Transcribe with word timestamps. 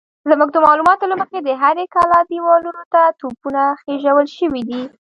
زموږ 0.29 0.49
د 0.53 0.57
معلوماتو 0.65 1.09
له 1.11 1.15
مخې 1.21 1.37
د 1.41 1.49
هرې 1.61 1.85
کلا 1.93 2.19
دېوالونو 2.31 2.83
ته 2.93 3.01
توپونه 3.19 3.61
خېژول 3.81 4.27
شوي 4.37 4.61
دي. 4.69 4.81